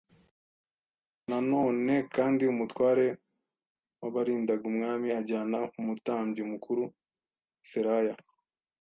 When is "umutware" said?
2.53-3.05